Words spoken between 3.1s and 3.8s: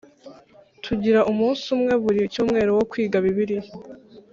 Bibiliya